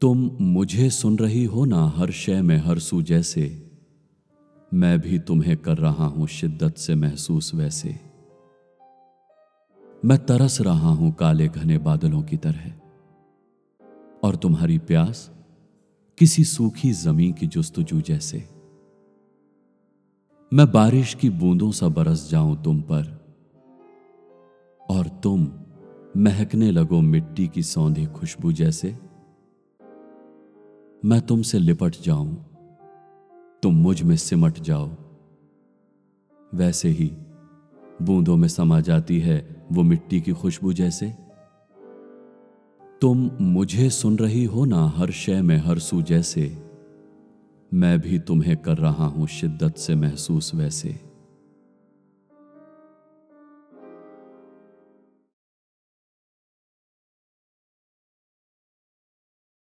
तुम 0.00 0.30
मुझे 0.40 0.90
सुन 0.90 1.18
रही 1.18 1.44
हो 1.44 1.64
ना 1.64 1.88
हर 1.88 2.10
शय 2.10 2.42
में 2.42 2.56
हर 2.56 2.78
सू 2.78 3.02
जैसे? 3.02 3.70
मैं 4.74 5.00
भी 5.00 5.18
तुम्हें 5.18 5.56
कर 5.56 5.78
रहा 5.78 6.06
हूँ 6.06 6.26
शिद्दत 6.26 6.76
से 6.76 6.94
महसूस 6.94 7.54
वैसे। 7.54 8.00
मैं 10.04 10.26
तरस 10.26 10.60
रहा 10.60 10.88
हूँ 10.88 11.12
काले 11.12 11.48
घने 11.48 11.78
बादलों 11.78 12.22
की 12.22 12.36
तरह। 12.36 12.72
और 14.24 14.36
तुम्हारी 14.36 14.78
प्यास 14.78 15.30
किसी 16.18 16.44
सूखी 16.44 16.92
ज़मीन 16.92 17.32
की 17.32 17.46
जुस्तजू 17.46 18.00
जैसे। 18.00 18.48
मैं 20.52 20.72
बारिश 20.72 21.14
की 21.14 21.30
बूंदों 21.30 21.70
सा 21.70 21.88
बरस 21.88 22.30
जाऊँ 22.30 22.64
तुम 22.64 22.80
पर। 22.80 23.34
और 24.90 25.08
तुम 25.08 25.52
महकने 26.16 26.70
लगो 26.70 27.00
मिट्टी 27.00 27.48
की 27.48 27.62
सौंधी 27.62 28.06
खुशबू 28.06 28.52
जैसे। 28.52 29.09
मैं 31.04 31.20
तुमसे 31.20 31.58
लिपट 31.58 31.94
जाऊँ, 32.02 32.34
तुम 33.62 33.74
मुझमें 33.74 34.16
सिमट 34.16 34.58
जाओ। 34.58 34.88
वैसे 36.52 36.88
ही 36.88 37.10
बूंदों 38.02 38.36
में 38.36 38.48
समा 38.48 38.80
जाती 38.80 39.18
है 39.20 39.38
वो 39.72 39.82
मिट्टी 39.82 40.20
की 40.20 40.32
खुशबू 40.32 40.72
जैसे। 40.72 41.12
तुम 43.00 43.30
मुझे 43.40 43.88
सुन 43.90 44.18
रही 44.18 44.44
हो 44.44 44.64
ना 44.64 44.86
हर 44.88 45.10
शय 45.10 45.42
में 45.42 45.56
हर 45.56 45.78
सू 45.78 46.02
जैसे। 46.02 46.46
मैं 47.72 47.98
भी 48.00 48.18
तुम्हें 48.18 48.56
कर 48.56 48.78
रहा 48.78 49.06
हूँ 49.06 49.26
शिद्दत 49.26 49.76
से 49.76 49.94
महसूस 49.94 50.54
वैसे। 50.54 50.98